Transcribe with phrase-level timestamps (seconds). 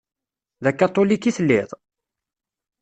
[0.63, 1.69] D akatulik i telliḍ?